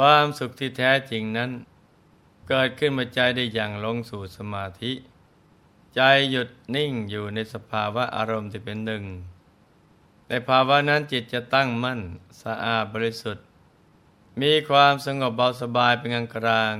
[0.00, 1.50] ความสุขที่แท้จริงนั้น
[2.48, 4.92] เกิดขึ้นมาใจได้อย่างลงสู่สมาธิ
[5.94, 6.00] ใจ
[6.30, 9.04] หยุดนิ่งอยู่ในสภาวะอารมณ์ที่เป็นหนึ่ง
[10.28, 12.00] ในภาวะนั้นจิตจะตั้งมั่น
[12.42, 13.44] สะอาดบริสุทธิ์
[14.42, 16.74] มีความสงบเบาสบายเป็นกลางกลาง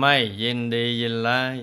[0.00, 1.56] ไม่ยินดียินร้าย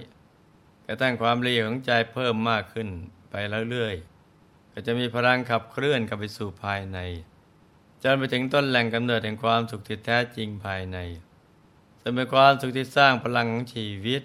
[0.86, 2.90] กระทั่งความละเอียดของใจเพิ่มมากขึ้น
[3.30, 3.34] ไป
[3.72, 7.00] เรื่อยๆก็จะมีพลังขับเคลื่อนกลับไปสู่ภายใน
[8.04, 10.98] จนไปถึงต้นแหล่งกำเนิดแห่งความสุขที่แท้จริงภายใน
[12.02, 14.22] ซึ่งเป็นความสุขที่สร้างพลังของชีวิต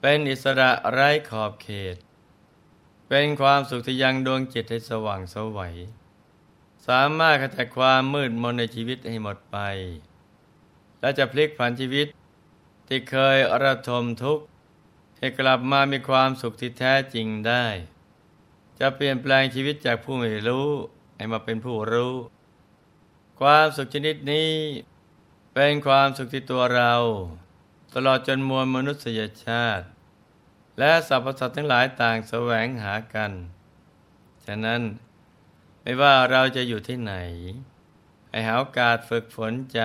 [0.00, 1.96] เป็นอิสระไร้ขอบเขต
[3.08, 5.76] เป็นความสุขที่ยังดวงจิตให้สว่างสวัย
[6.86, 9.58] สามารถขจัดความมืดมนในชีวิตให้หมดไป
[11.00, 12.06] และจะพลิกผันชีวิต
[12.88, 14.44] ที่เคยระทมทุกข์
[15.18, 17.66] ให้กลับมามีความสุขที่แท้จริงได้
[18.78, 20.68] จะเปลี่ยนแปลงชีวิตจากผู้ไม่รู้
[21.16, 22.14] ให้มาเป็นผู้รู้
[23.40, 24.52] ความสุขชนิดนี้
[25.54, 26.94] เป็นความสุขที่ตัวเรา
[27.94, 29.86] ตลอดจนมวลมนุษยชาติ
[30.78, 33.32] และสรรพสัตว์ทั้งหลายต่างแสวงหากัน
[34.44, 34.82] ฉะนั้น
[35.82, 37.14] ไม่ว่าเราจะอยู่ที่ไหน
[38.28, 39.80] ให้หาโอกาสฝึกฝนใจ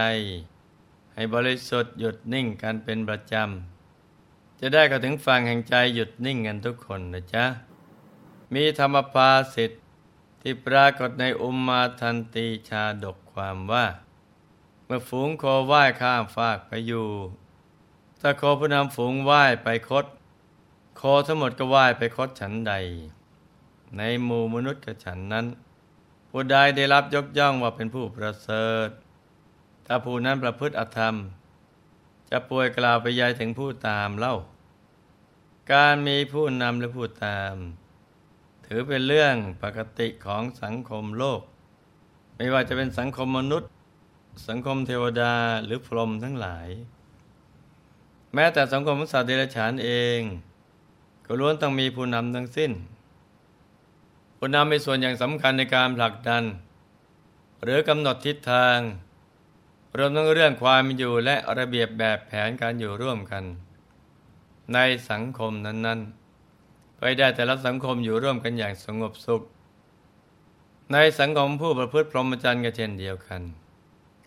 [1.13, 7.45] ให้บริสุทธิ์หยุดนิ่งกันเป็นประจำ จะได้เข้าถึงฝั่งแห่งใจหยุดนิ่งกันทุกคนนะจ๊ะ
[8.53, 9.77] มีธรรมภาสิทธิ
[10.41, 13.85] ที่ปรากฏในอุมมาทันตีชาดก ความว่า
[14.85, 17.07] เมื่อฝูงโคว่ายข้ามฟากไปอยู่
[18.21, 20.05] ถ้าโคผู้นำฝูงว่ายไปคด
[20.97, 22.73] โคทั้งหมดก็ว่ายไปคดฉันใด
[23.97, 25.45] ในหมู่มนุษย์กับฉันนั้น
[26.29, 28.89] ผู้ใดได้รับยกย่องว่าเป็นผู้ประเสริฐ
[29.85, 31.15] ถ้าผู้นั้นประพฤติอธรรม
[32.29, 34.35] จะป่วยกล่าวไปยายถึงผู้ตามเล่า
[35.73, 37.55] การมีผู้นำและผู้ตาม
[38.65, 41.41] ถือเป็นเรื่องปกติของสังคมโลก
[42.41, 43.69] ไม่ว่าจะเป็นสังคมมนุษย์
[44.47, 45.33] สังคมเทวดา
[45.65, 46.67] หรือพรหมทั้งหลาย
[48.33, 50.19] แม้แต่สังคมสัตว์เดรัจฉานเอง
[51.25, 52.71] ก็ล้วนต้องมีผู้นำทั้งสิ้น
[54.37, 56.43] ผู้นำมีส่วนอย่างสำคัญในการผลักดัน
[57.63, 58.77] หรือกำหนดทิศทาง
[59.97, 63.43] รวมทั้งเรื่องความอยู่และระเบียบแบบแผนการอยู่ร่วมกัน
[64.73, 64.77] ใน
[65.09, 69.43] สังคมนั้นๆไปได้แต่ละสังคมอยู่ร่วมกันอย่างสงบสุข
[70.91, 73.41] ในสังคมผู้ประพฤติพรหมจรรย์ก็เช่นเดียวกัน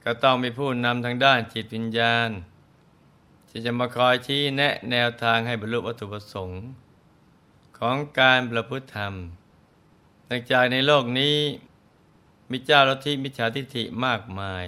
[0.05, 2.29] ก็ต้องมีผู้นำทางด้านจิตวิญญาณ
[3.49, 6.63] ที่จะมาคอยชี้แนะแนวทางให้บรรลุวัตถุประสงค์
[7.79, 9.15] ของการประพฤติธรรม
[10.27, 11.37] เนื่องจากในโลกนี้
[12.51, 14.67] มีเจ้าลัทธิมิจฉาทิฏฐิมากมาย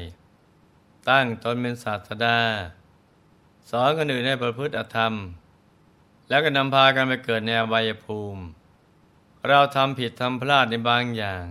[1.08, 2.40] ตั้งตนเป็นศาสดา
[3.70, 5.14] สอนคนอื่นให้ประพฤติอธรรม
[6.28, 8.42] แล้วก็นำพากันไปเกิดในอบายภูมิ
[9.48, 11.46] เราทำผิดทำพลาดในบางอย่าง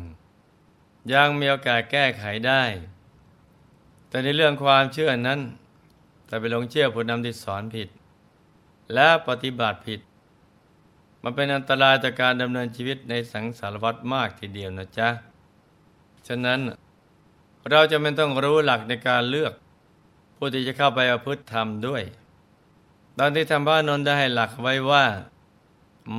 [1.14, 2.64] ยังมีโอกาสแก้ไขได้
[4.10, 5.40] แต่ในเรื่องความเชื่อนั้น
[6.26, 7.90] แต่ไปลงเชื่อผู้นำที่สอนผิด
[8.94, 10.00] และปฏิบัติผิด
[11.24, 15.10] มันเป็นอันตรายต่อการดำเนินชีวิตในสังสารวัฏมากทีเดียวนะจ๊ะ
[16.28, 16.60] ฉะนั้น
[17.70, 19.54] เราจะไม่ต้องรู้หลักในการเลือก
[20.36, 22.04] ผู้ที่จะเข้าไปประพฤติธรรมด้วย
[23.20, 25.06] ตอนที่ทำพระนนท์ได้ให้หลักไว้ว่า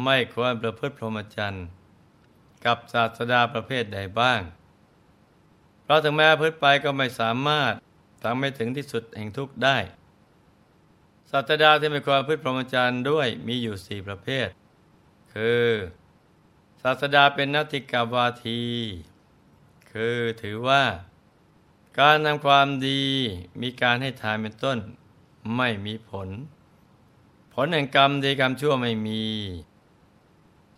[0.05, 1.67] ไม่ควรประพฤติพรหมจรรย์
[2.65, 4.41] กับศาสดาประเภทใดบ้าง
[5.87, 7.73] เราถึงแม้พืชไปก็ไม่สามารถ
[8.25, 9.77] ทำให้ถึงที่สุดแห่งทุกข์ได้
[11.31, 14.49] ศาสดาที่ม่ควรพืชพรหมจรรย์ด้วยมีอยู่สี่ประเภท
[15.35, 15.67] คือ
[16.83, 18.63] ศาสดาเป็นนัตติกาวาที
[19.91, 20.85] คือถือว่า
[22.01, 23.03] การทำความดี
[23.63, 24.79] มีการให้ทานเป็นต้น
[25.57, 26.29] ไม่มีผล
[27.53, 29.23] ผลแห่งกรรมดีกรรมชั่วไม่มี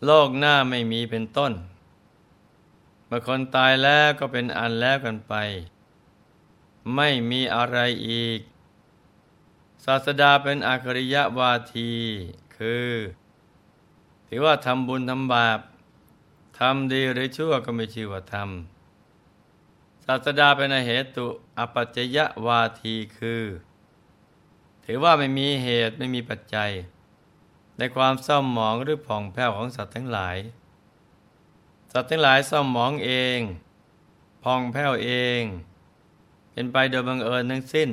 [0.04, 1.52] โลกหน้าไม่มีเป็นต้น
[3.08, 5.34] เมื่อคนตายแล้วก็เป็นอันแล้วกันไป
[6.96, 7.78] ไม่มีอะไร
[8.08, 8.40] อีก
[9.84, 11.92] ศาสดาเป็นอาคริยวาที
[12.56, 12.92] คือ
[14.28, 15.60] ถือว่าทำบุญทำบาป
[16.58, 21.10] ทำดีหรือชั่วก็ไม่ชื่อว่าทำศาสดาเป็นอเหตุ
[21.58, 23.44] อปัจจยวาทีคือ
[24.84, 26.70] ถือว่าไม่มีเหตุไม่มีปัจจัย
[27.78, 30.36] ในความเศร้าหมองหรือผ่องแผ้วของสัตว์ทั้งหลาย
[31.92, 33.40] สัตว์ทั้งหลายเศร้าหมองเอง
[34.44, 35.42] ผ่องแผ้วเอง
[36.52, 37.90] เป็นไปโดยบังเอิญทั้งสิ้น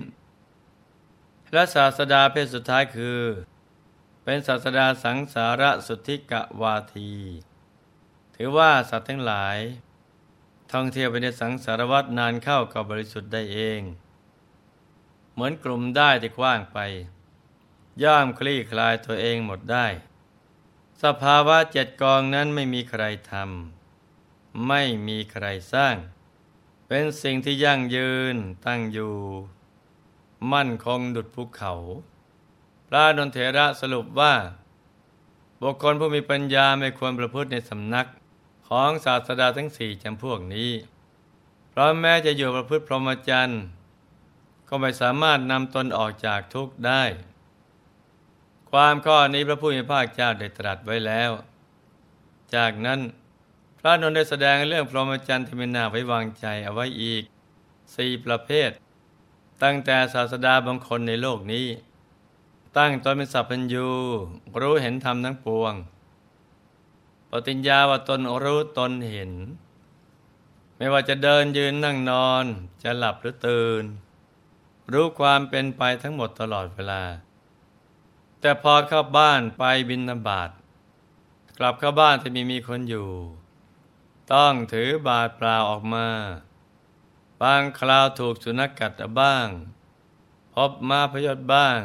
[1.54, 3.22] และศาสดาเพศสุดท้ายคือ
[4.24, 7.14] เป็นศาสดาสังสาระสุทธิกะวาที
[8.36, 9.58] ถือว่าสัตว์ทั้งหลาย
[10.72, 13.82] ท่องเที่ยวไปในสังสารวัฏนานเข้ากับบริสุทธิ์ได้เอง
[15.34, 16.78] เหมือนกลุ่มได้ที่กว้างไป
[18.04, 19.86] ย่อมคลี่คลายตัวเองหมดได้
[21.04, 23.75] สภาวะเจ็ดกองนั้นไม่มีใครทำ
[24.68, 25.96] ไม่มีใครสร้าง
[26.88, 28.36] เป็นสิ่งที่ยั่งยืน
[28.66, 29.16] ตั้งอยู่
[30.54, 31.74] มั่นคงดุดภูเขา
[32.88, 34.34] พระนนเถระสรุปว่า
[35.62, 38.08] บุคคลผู้มีปัญญาไม่ควรประพฤติในสำนัก
[38.70, 40.72] ของศาสดาทั้งสี่จำพวกนี้
[41.70, 43.62] เพราะแม้จะอยู่ประพฤติพรหมจรรย์
[44.68, 47.04] ก็ไม่สามารถนำตนออกจากทุกข์ได้
[48.72, 51.32] ความข้อนี้พระผู้มีพระเจ้าได้ตรัสไว้แล้ว
[52.56, 53.00] จากนั้น
[53.86, 57.24] ระนนท์ได้แสดงเรื่องพรหมจรรย์ที่ไม่น่าไว้วางใจเอาไว้อีก
[57.96, 58.70] สี่ประเภท
[59.64, 61.68] ตั้งแต่ศาสดาบางคนในโลกนี้
[62.78, 63.90] ตั้งตนเป็นสัพพัญญู
[64.62, 65.74] รู้เห็นธรรมทั้งปวง
[67.30, 69.32] ปฏิญญาว่าตนรู้ตนเห็น
[70.78, 72.46] ไม่ว่าจะเดินยืนนั่งนอน
[72.84, 73.84] จะหลับหรือตื่น
[74.94, 77.04] รู้ความเป็นไปทั้งหมดตลอดเวลา
[78.42, 80.50] แต่พอเข้าบ้านไปบินนบาต
[81.58, 83.10] กลับเข้าบ้านที่มีมีคนอยู่
[84.34, 86.08] ต้องถือบาตรเปล่าออกมา
[87.42, 89.48] บางคราวถูกสุนัขกกัดบ้าง
[90.54, 91.82] พบมาพยศบ้าง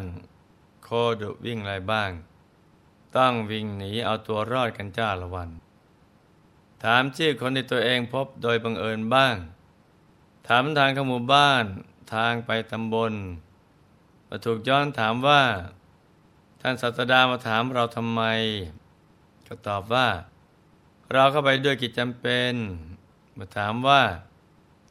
[0.84, 0.88] โค
[1.20, 2.10] ดุวิ่งไรบ้าง
[3.16, 5.50] ต้องวิ่งหนีเอาตัวรอดกันจ้าละวัน
[6.84, 9.36] ถามชื่อคนที่ตัวเองพบโดยบังเอิญบ้าง
[10.48, 11.64] ถามทางขมู่บ้าน
[12.14, 13.12] ทางไปตำบล
[14.28, 15.42] มาถูกย้อนถามว่า
[16.60, 18.22] ท่านศาสดามาถามเราทำไม
[19.46, 20.08] ก็ตอบว่า
[21.12, 22.54] เราเข้าไปด้วยกิจจำเป็น
[23.36, 24.02] มาถามว่า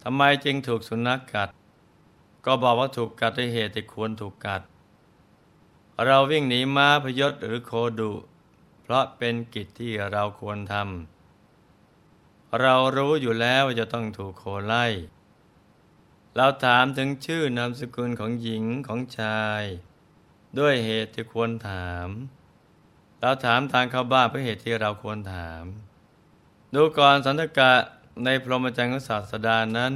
[0.03, 1.49] ทำไมจึงถูกสุนัขกกัด
[2.45, 4.61] ก็บอกว่าถูกกัดด้วยเหตุที่ควรถูกกัด
[6.05, 8.13] เราวิ่งหนีม้าพยศหรือโคดุ
[8.81, 14.85] เพราะเป็นกิจที่เราควรทำเรารู้อยู่แล้วว่าจะต้องถูกโคไล่
[16.35, 19.63] เราถามถึงชื่อนามสกุลของหญิงของชาย
[20.59, 22.07] ด้วยเหตุที่ควรถาม
[23.19, 25.63] เราถามทางเข้าบ้านเพื่อเหตุที่เราควรถาม
[26.75, 27.71] ดูก่อนสันตกะ
[28.23, 29.93] ในพรหมจรรย์ของศาสดานั้น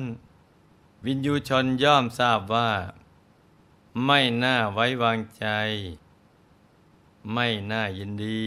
[1.06, 2.70] วินยูชนย่อมทราบว่า
[4.06, 5.46] ไม่น่าไว้วางใจ
[7.34, 8.46] ไม่น่ายินดี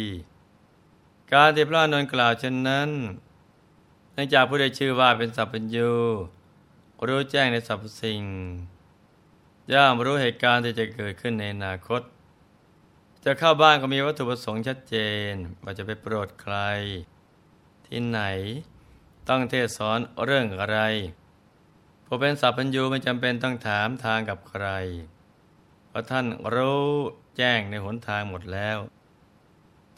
[1.33, 2.91] การที่พระนนกล่าวเช่นนั้น
[4.13, 5.93] เนื่องจากผู้ใดชื่อว่าเป็นสัพพัญญู
[7.07, 8.23] รู้แจ้งในสรรพสิ่ง
[9.73, 12.03] ย่อมรู้เหตุการณ์ที่จะเกิดขึ้นในอนาคต
[13.25, 14.97] จะเข้าบ้านก็มีวัตถุประสงค์ชัดเจ
[15.31, 15.33] น
[15.65, 16.57] ว่าจะไปโปรดใคร
[17.87, 18.21] ที่ไหน
[19.29, 20.79] ต้องเทศสอนเรื่องอะไร
[22.05, 24.67] ผู้เป็นสัพพัญญูไม่จำเป็นต้องถามทางกับใคร
[25.89, 26.87] เพราะท่านรู้
[27.37, 28.79] แจ้งในหนทางหมดแล้ว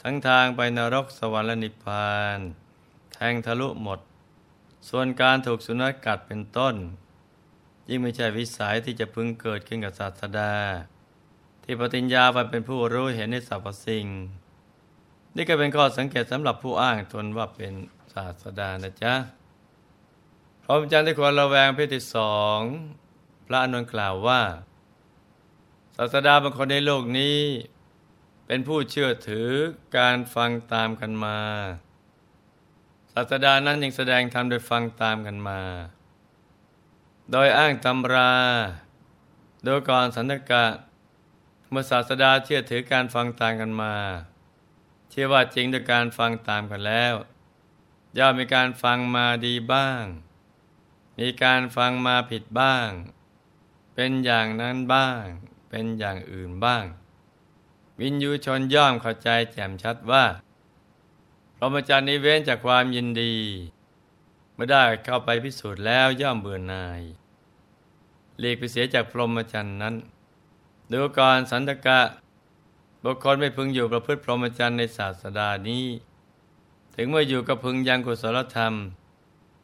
[0.01, 2.39] ทั้งทางไปนรกสวรรค์และนิพพาน
[3.13, 3.99] แทงทะลุหมด
[4.89, 6.75] ส่วนการถูกสุนัขกัดเป็นต้น
[7.89, 10.53] ยิ่งไม่ใช่วิสัยที่จะพึงเกิดขึ้นกับศาสดา
[11.63, 14.07] ที่ปฏิญญาไปเป็นผู้รู้เห็นในสรรพสิ่ง
[15.35, 17.73] นี่ก็เป็นข้อสังเกตสำหรับผู้อ้างตนว่าเป็น
[18.13, 19.13] ศาสดานะจ๊ะ
[20.63, 22.59] พรหมจรรย์ที่ควรระแวงเพศที่สอง
[23.47, 24.41] พระอนุนกล่าวว่า
[25.97, 27.39] ศาสดาบางคนในโลกนี้
[28.45, 29.49] เป็นผู้เชื่อถือ
[29.97, 31.37] การฟังตามกันมา
[33.13, 35.59] ศาสดานั้นยังแสดงธรรมโดยฟังตามกันมา
[37.31, 38.33] โดยอ้างตำรา
[39.63, 40.65] โดยก่อนสันตกะ
[41.69, 43.93] เมื่อศาสดาเชื่อถือการฟังตามกันมา
[45.09, 47.13] เชื่อว่าจริงโดยการฟังตามกันแล้ว
[48.17, 50.03] ย่อมมีการฟังมาดีบ้าง
[51.19, 52.89] มีการฟังมาผิดบ้าง
[53.95, 55.23] เป็นอย่างนั้นบ้าง
[55.69, 56.85] เป็นอย่างอื่นบ้าง
[57.99, 60.25] วินยูชนย่อมเข้าใจแจ่มชัดว่า
[61.57, 63.35] พรหมจรรย์นี้เว้นจากความยินดี
[64.53, 67.01] เมื่อได้เข้าไปพิสูจน์แล้วย่อมเบื่อนาย
[68.39, 69.95] หลีกไปเสียจากพรหมจรรย์นั้น
[70.91, 71.99] ดูก่อนสันตกะ
[73.03, 75.85] บุคคลไม่พึงอยู่ประพฤติพรหมจรรย์ในศาสดานี้
[76.95, 78.73] ถึงเมื่ออยู่กับพึงยังกุศลธรรม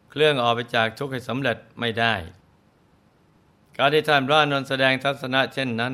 [0.10, 2.14] เครื่องออกไปจากทุกข์ให้สำเร็จไม่ได้
[3.78, 5.94] การที่ท่านพระนนท์แสดงทัศนะเช่นนั้น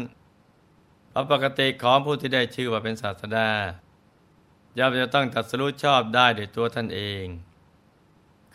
[1.10, 3.50] เพราะปกติของผู้ที่ได้ชื่อว่าเป็นศาสดา
[4.77, 7.25] ย่อมจะต้องตัดสู้ชอบได้ด้วยตัวท่านเอง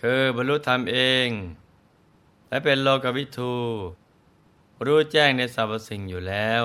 [0.00, 1.28] คือบรรลุธรรมเอง
[2.48, 3.54] และเป็นโลกวิทู
[4.84, 6.62] รู้แจ้งในสรรพสิ่งอยู่แล้ว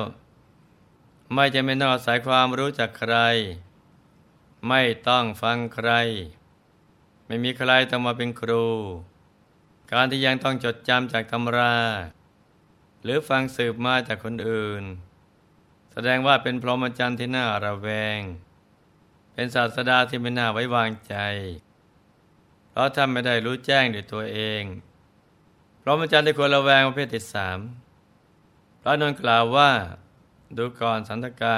[1.33, 3.15] ไม่จะไม่นอกสายความรู้จากใคร
[4.67, 5.89] ไม่ต้องฟังใคร
[7.25, 8.67] ไม่มีใครต้องมาเป็นครู
[9.91, 11.77] การที่ยังต้องจดจำจากตำรา
[13.03, 14.83] หรือฟังสืบมาจากคนอื่น
[15.91, 18.19] แสดงว่าเป็นพรหมจรรย์ที่น่าระแวง
[19.33, 21.15] เป็นศาสดาที่ไม่น่าไว้วางใจ
[22.69, 24.63] เพราะท่านไม่ได้รู้แจ้งด้วยตัวเอง
[25.81, 27.59] พรหมจรรย์ที่ควรระแวงประเภทที่สาม
[28.81, 29.71] พระนนท์กล่าวว่า
[30.57, 31.55] ดูก่อนสันตกะ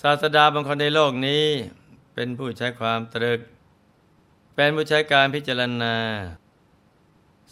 [0.00, 1.46] ศาสดาบางคนในโลกนี้
[2.14, 3.40] เป็นผู้ใช้ความตรึก
[4.54, 5.96] เป็นผู้ใช้การพิจารณา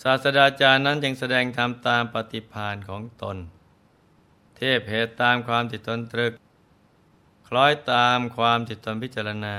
[0.02, 3.36] ศาสดาจารย์นั้นยังแสดงธรรมตามปฏิพานของตน
[4.56, 6.32] เทพเหตุตามความติดตนตรึก
[7.48, 9.58] คล้อยตามความติดตนพิจารณา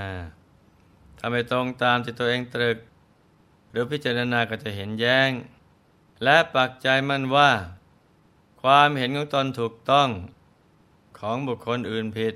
[1.19, 2.77] ทำให้ตรงตามที่ตัวเองตรึก
[3.71, 5.29] หรือพิจารณาก็จะเห็นแย้ง
[6.23, 7.51] และปักใจมั่นว่า
[8.61, 10.09] ความเห็นของตนถูกต้อง
[11.19, 12.33] ของบุคคลอื่นผิด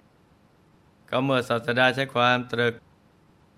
[1.10, 2.74] ก็เมื่อศาสดาใช้ความตรึก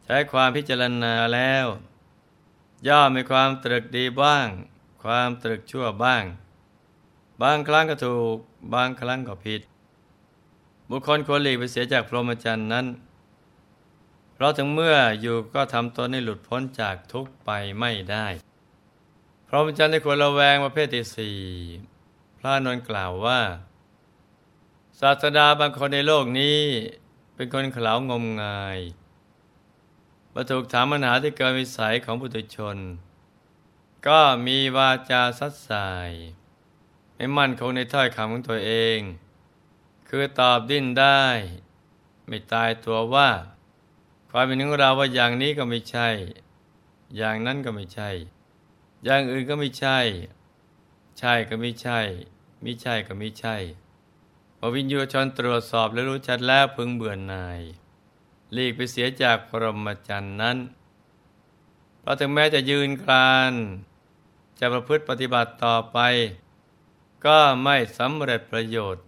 [0.05, 1.65] ใช้ความพิจารณาแล้ว
[2.88, 4.47] ย่อมมีความตรึกดีบ้าง
[5.03, 6.24] ความตรึกชั่วบ้าง
[7.41, 8.38] บางครั้งก็ถูก
[8.74, 9.62] บางครั้งก็ผิด
[10.89, 12.86] บุคคลควรหลีกไปเสียจากพรหมจรรย์นั้น
[14.33, 18.27] เพราะถึงเมื่ออยู่ก็ทำตนให้หลุดพ้นจากทุกข์ไปไม่ได้
[19.47, 21.38] พรหมจรรย์ที่ควรระแวงประเภทที่สี่
[22.39, 23.39] พระนนท์กล่าวว่า
[25.01, 26.59] ศาสดาบางคนในโลกนี้
[27.35, 28.79] เป็นคนขลาวงมงาย
[30.33, 32.77] มาถูกถามปัญหาที่เกินวิสัยของปุถุชน
[34.07, 36.11] ก็มีวาจาสัดสาย
[37.15, 38.99] ไม่มั่นคงในถ้อยคำของตัวเอง
[40.07, 41.23] คือตอบดิ้นได้
[42.27, 43.29] ไม่ตายตัวว่า
[44.31, 46.09] ความเป็นของเราว่าอย่างนี้ก็ไม่ใช่
[47.17, 48.09] อย่างนั้นก็ไม่ใช่
[49.03, 49.99] อย่างอื่นก็ไม่ใช่
[51.19, 51.99] ใช่ก็ไม่ใช่
[52.61, 53.57] ไม่ใช่ก็ไม่ใช่
[54.57, 57.59] พอวิญญูชนตรวจสอบและรู้ชัดแล้วพึงเบื่อหน่าย
[58.53, 60.57] หลีกไปเสียจากพรหมจรรย์นั้น
[61.99, 63.53] เพราะถึงแม้จะยืนกราน
[64.59, 65.99] จะประพฤติปฏิบัติต่อไป
[67.25, 69.03] ก็ไม่สำเร็จประโยชน์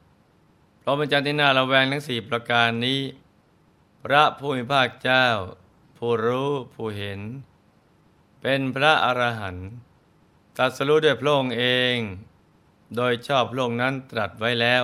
[0.79, 2.99] เพราะมจรรย์ที่น่าระแวงทั้งสี่ประการนี้
[4.03, 5.25] พระผู้มีภาคเจ้า
[5.97, 7.19] ผู้รู้ผู้เห็น
[8.41, 9.69] เป็นพระอรหันต์
[10.57, 11.95] ตรัสรู้ด้วยพระองค์เอง
[12.95, 14.83] โดยชอบพระองค์นั้นตรัสไว้แล้ว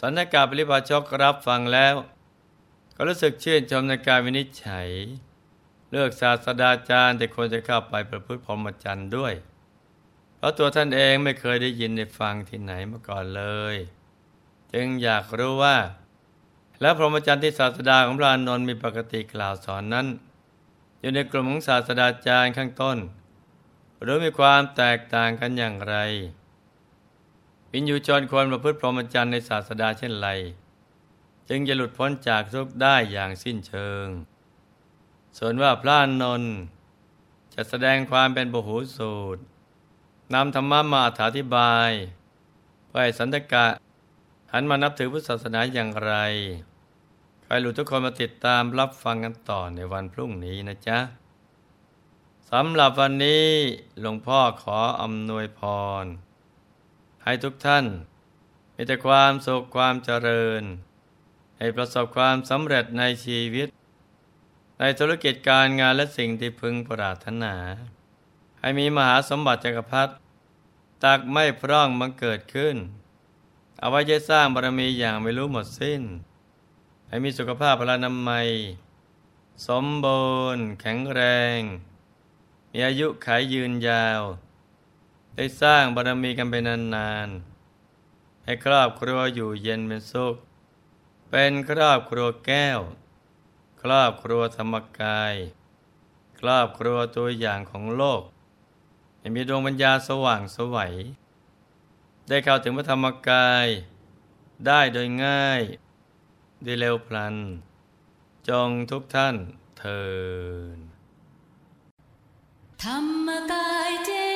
[0.00, 1.94] สันนกาปริพาชกรับฟังแล้ว
[2.96, 4.88] ก็รู้สึกชื่นชมในการวินิจฉัย
[5.90, 9.34] เลือกศาสดาจารย์แต่ควรจะเข้าไปประพฤติพรหมจรรย์ด้วย
[10.36, 13.76] เพราะตัวท่านเองไม่เคยได้ยินได้ฟังที่ไหนมาก่อนเลย
[14.72, 15.76] จึงอยากรู้ว่า
[16.80, 20.06] แล้วพรหมจรรย์ที่ศาสดาของพระนนท์มีปกติกล่าวสอนนั้น
[21.00, 22.98] อยู่ในกลุ่มของศาสดาจารย์ข้างต้น
[24.02, 25.96] หรือมีความแตกต่างกันอย่างไร
[27.72, 30.28] วินยูชนควรประพฤติพรหมจรรย์ในศาสดาเช่นไร
[31.48, 34.06] จึงจะหลุดพ้นจากทุกข์ได้อย่างสิ้นเชิง
[35.38, 36.54] ส่วนว่าพระนนท์
[37.54, 39.42] จะแสดงความเป็นบุหูสูตร
[40.34, 41.90] นำธรรมะมาอธิบาย
[42.86, 43.66] เพื่อให้สันตกะ
[44.52, 46.12] หันมานับถือพุทธศาสนาอย่างไร
[47.42, 50.98] ใครหลุดทุกคนมาติดตามรับฟังกันต่อในวันพรุ่งนี้นะจ๊ะ
[52.50, 53.48] สำหรับวันนี้
[54.00, 55.60] หลวงพ่อขออำนวยพ
[56.02, 56.04] ร
[57.24, 57.86] ให้ทุกท่าน
[58.74, 60.62] มีแต่ความสุขความเจริญ
[61.58, 63.68] ให้ประสบความสำเร็จในชีวิต
[64.78, 67.54] ในธุรกิจการงานและสิ่งที่พึงปรารถนา
[68.60, 70.12] ให้มีมหาสมบัติจักรพรรดิ
[71.04, 72.76] ตักไม่พร่องบังเกิดขึ้น
[73.78, 76.02] เอาไว้จะสร้างบารมีอย่างไม่รู้หมดสิ้น
[77.08, 78.48] ให้มีสุขภาพพลานามัย
[79.66, 81.20] สมบูรณ์ แข็งแร
[81.58, 81.60] ง
[82.70, 84.20] มีอายุขายยืนยาว
[85.42, 90.36] ได้สร้างบารมีกันไปนานๆให้ครอบครัวอยู่เย็นเป็นสุข
[91.30, 92.80] เป็นครอบครัวแก้ว
[93.82, 95.34] ครอบครัวธรรมกาย
[96.38, 98.22] ครอบครัวตัวอย่างของโลก
[99.18, 100.94] ให้มีดวงปัญญาสว่างสวัย
[102.28, 103.66] ได้เข้าถึงพระธรรมกาย
[104.66, 105.60] ได้โดยง่าย
[106.64, 107.36] ได้เร็วพลัน
[108.48, 109.36] จงทุกท่าน
[109.78, 110.02] เทิ
[110.76, 110.78] น
[112.82, 114.29] ธรรมกายเจ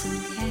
[0.00, 0.41] ดี